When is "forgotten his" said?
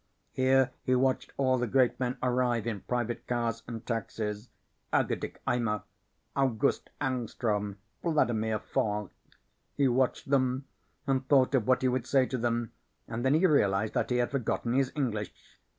14.31-14.91